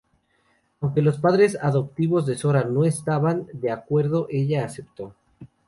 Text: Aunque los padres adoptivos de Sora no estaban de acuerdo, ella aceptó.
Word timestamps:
Aunque 0.79 1.03
los 1.03 1.19
padres 1.19 1.55
adoptivos 1.61 2.25
de 2.25 2.35
Sora 2.35 2.63
no 2.63 2.85
estaban 2.85 3.45
de 3.53 3.69
acuerdo, 3.69 4.25
ella 4.31 4.65
aceptó. 4.65 5.13